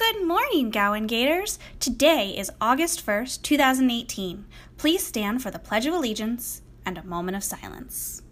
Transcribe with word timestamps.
Good 0.00 0.26
morning, 0.26 0.70
Gowan 0.70 1.06
Gators. 1.06 1.58
Today 1.78 2.30
is 2.30 2.50
August 2.58 3.04
1st, 3.04 3.42
2018. 3.42 4.46
Please 4.78 5.06
stand 5.06 5.42
for 5.42 5.50
the 5.50 5.58
Pledge 5.58 5.84
of 5.84 5.92
Allegiance 5.92 6.62
and 6.86 6.96
a 6.96 7.04
moment 7.04 7.36
of 7.36 7.44
silence. 7.44 8.22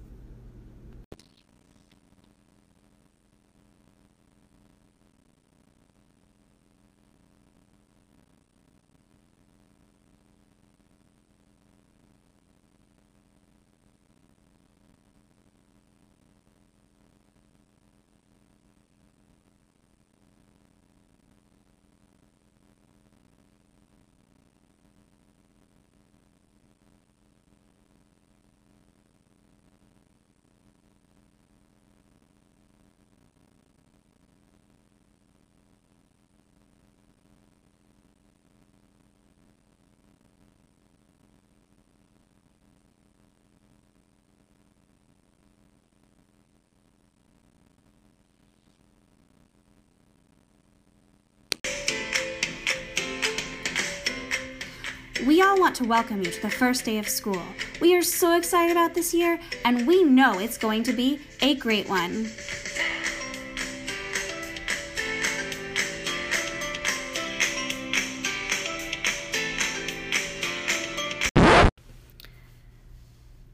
We 55.27 55.43
all 55.43 55.59
want 55.59 55.75
to 55.77 55.85
welcome 55.85 56.23
you 56.23 56.31
to 56.31 56.43
the 56.43 56.49
first 56.49 56.85
day 56.85 56.97
of 56.99 57.09
school. 57.09 57.43
We 57.81 57.97
are 57.97 58.03
so 58.03 58.37
excited 58.37 58.71
about 58.71 58.95
this 58.95 59.13
year, 59.13 59.41
and 59.65 59.85
we 59.85 60.05
know 60.05 60.39
it's 60.39 60.57
going 60.57 60.85
to 60.85 60.93
be 60.93 61.19
a 61.43 61.57
great 61.57 61.89
one. 61.89 62.27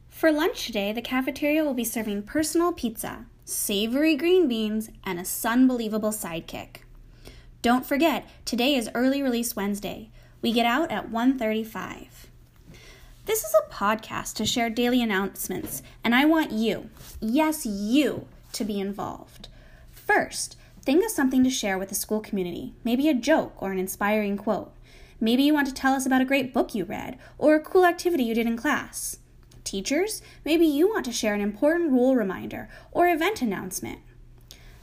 For 0.09 0.31
lunch 0.31 0.67
today, 0.67 0.93
the 0.93 1.01
cafeteria 1.01 1.63
will 1.63 1.73
be 1.73 1.83
serving 1.83 2.23
personal 2.23 2.73
pizza, 2.73 3.25
savory 3.43 4.15
green 4.15 4.47
beans, 4.47 4.91
and 5.03 5.17
a 5.17 5.23
sunbelievable 5.23 6.13
sidekick. 6.13 6.81
Don't 7.63 7.87
forget, 7.87 8.29
today 8.45 8.75
is 8.75 8.89
early 8.93 9.23
release 9.23 9.55
Wednesday. 9.55 10.11
We 10.45 10.51
get 10.51 10.67
out 10.67 10.91
at 10.91 11.09
1:35. 11.09 12.27
This 13.25 13.43
is 13.43 13.55
a 13.55 13.73
podcast 13.73 14.35
to 14.35 14.45
share 14.45 14.69
daily 14.69 15.01
announcements, 15.01 15.81
and 16.03 16.13
I 16.13 16.25
want 16.25 16.51
you, 16.51 16.91
yes, 17.19 17.65
you, 17.65 18.27
to 18.51 18.63
be 18.63 18.79
involved. 18.79 19.47
First, 19.89 20.55
think 20.83 21.03
of 21.03 21.09
something 21.09 21.43
to 21.43 21.49
share 21.49 21.79
with 21.79 21.89
the 21.89 21.95
school 21.95 22.19
community, 22.19 22.75
maybe 22.83 23.09
a 23.09 23.15
joke 23.15 23.53
or 23.57 23.71
an 23.71 23.79
inspiring 23.79 24.37
quote. 24.37 24.71
Maybe 25.19 25.41
you 25.41 25.51
want 25.51 25.65
to 25.65 25.73
tell 25.73 25.95
us 25.95 26.05
about 26.05 26.21
a 26.21 26.25
great 26.25 26.53
book 26.53 26.75
you 26.75 26.85
read 26.85 27.17
or 27.39 27.55
a 27.55 27.59
cool 27.59 27.83
activity 27.83 28.25
you 28.25 28.35
did 28.35 28.45
in 28.45 28.55
class. 28.55 29.17
Teachers, 29.63 30.21
maybe 30.45 30.67
you 30.67 30.87
want 30.87 31.05
to 31.05 31.11
share 31.11 31.33
an 31.33 31.41
important 31.41 31.91
rule 31.91 32.15
reminder 32.15 32.69
or 32.91 33.07
event 33.07 33.41
announcement. 33.41 33.97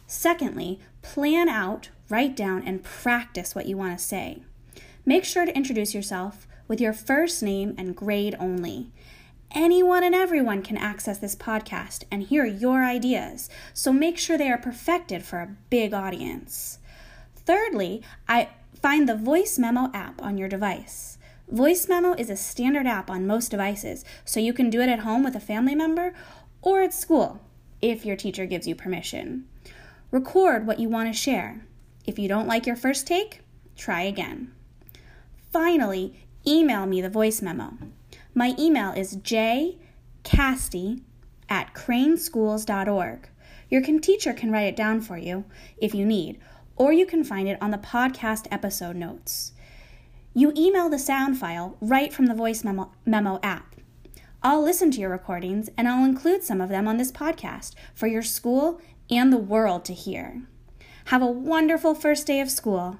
Secondly, 0.08 0.80
plan 1.02 1.48
out, 1.48 1.90
write 2.08 2.34
down, 2.34 2.64
and 2.66 2.82
practice 2.82 3.54
what 3.54 3.66
you 3.66 3.76
want 3.76 3.96
to 3.96 4.04
say. 4.04 4.42
Make 5.04 5.24
sure 5.24 5.44
to 5.44 5.56
introduce 5.56 5.94
yourself 5.94 6.46
with 6.68 6.80
your 6.80 6.92
first 6.92 7.42
name 7.42 7.74
and 7.76 7.96
grade 7.96 8.36
only. 8.38 8.90
Anyone 9.54 10.02
and 10.02 10.14
everyone 10.14 10.62
can 10.62 10.78
access 10.78 11.18
this 11.18 11.36
podcast 11.36 12.04
and 12.10 12.22
hear 12.22 12.46
your 12.46 12.84
ideas, 12.84 13.50
so 13.74 13.92
make 13.92 14.16
sure 14.16 14.38
they 14.38 14.50
are 14.50 14.56
perfected 14.56 15.22
for 15.22 15.40
a 15.40 15.56
big 15.68 15.92
audience. 15.92 16.78
Thirdly, 17.34 18.02
I 18.28 18.48
find 18.80 19.08
the 19.08 19.16
Voice 19.16 19.58
Memo 19.58 19.90
app 19.92 20.22
on 20.22 20.38
your 20.38 20.48
device. 20.48 21.18
Voice 21.50 21.86
Memo 21.88 22.14
is 22.14 22.30
a 22.30 22.36
standard 22.36 22.86
app 22.86 23.10
on 23.10 23.26
most 23.26 23.50
devices, 23.50 24.04
so 24.24 24.40
you 24.40 24.54
can 24.54 24.70
do 24.70 24.80
it 24.80 24.88
at 24.88 25.00
home 25.00 25.22
with 25.22 25.36
a 25.36 25.40
family 25.40 25.74
member 25.74 26.14
or 26.62 26.80
at 26.80 26.94
school 26.94 27.40
if 27.82 28.06
your 28.06 28.16
teacher 28.16 28.46
gives 28.46 28.66
you 28.66 28.74
permission. 28.74 29.46
Record 30.10 30.66
what 30.66 30.78
you 30.78 30.88
want 30.88 31.12
to 31.12 31.18
share. 31.18 31.66
If 32.06 32.18
you 32.18 32.28
don't 32.28 32.46
like 32.46 32.66
your 32.66 32.76
first 32.76 33.06
take, 33.06 33.40
try 33.76 34.02
again. 34.02 34.52
Finally, 35.52 36.14
email 36.46 36.86
me 36.86 37.02
the 37.02 37.10
voice 37.10 37.42
memo. 37.42 37.74
My 38.34 38.54
email 38.58 38.92
is 38.92 39.18
jcasty 39.18 41.02
at 41.50 41.74
craneschools.org. 41.74 43.28
Your 43.68 43.82
teacher 43.82 44.32
can 44.32 44.50
write 44.50 44.66
it 44.66 44.76
down 44.76 45.02
for 45.02 45.18
you 45.18 45.44
if 45.76 45.94
you 45.94 46.06
need, 46.06 46.40
or 46.76 46.94
you 46.94 47.04
can 47.04 47.22
find 47.22 47.48
it 47.48 47.60
on 47.60 47.70
the 47.70 47.76
podcast 47.76 48.46
episode 48.50 48.96
notes. 48.96 49.52
You 50.32 50.54
email 50.56 50.88
the 50.88 50.98
sound 50.98 51.36
file 51.36 51.76
right 51.82 52.14
from 52.14 52.26
the 52.26 52.34
voice 52.34 52.64
memo, 52.64 52.90
memo 53.04 53.38
app. 53.42 53.76
I'll 54.42 54.62
listen 54.62 54.90
to 54.92 55.00
your 55.00 55.10
recordings 55.10 55.68
and 55.76 55.86
I'll 55.86 56.06
include 56.06 56.42
some 56.42 56.62
of 56.62 56.70
them 56.70 56.88
on 56.88 56.96
this 56.96 57.12
podcast 57.12 57.74
for 57.94 58.06
your 58.06 58.22
school 58.22 58.80
and 59.10 59.30
the 59.30 59.36
world 59.36 59.84
to 59.84 59.92
hear. 59.92 60.44
Have 61.06 61.20
a 61.20 61.26
wonderful 61.26 61.94
first 61.94 62.26
day 62.26 62.40
of 62.40 62.50
school. 62.50 62.98